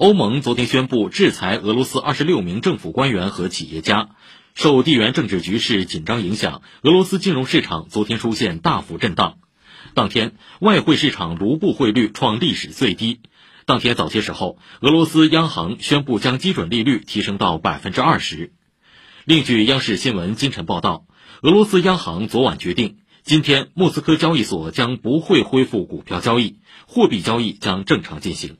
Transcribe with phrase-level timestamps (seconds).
[0.00, 4.08] 欧盟昨天宣布制裁俄罗斯二十六名政府官员和企业家。
[4.54, 9.36] 受地缘政治局势紧张影响俄罗斯金融市场昨天出现大幅震荡。
[9.92, 13.20] 当天外汇市场卢布汇率创历史最低。
[13.66, 18.54] 当天早些时候俄罗斯央行宣布将基准利率提升到百分之二十。
[19.26, 21.04] 另据央视新闻今晨报道
[21.42, 26.56] 俄罗斯央行昨晚决定今天莫斯科交易所将不会恢复股票交易
[26.86, 28.56] 货币交易将正常进行。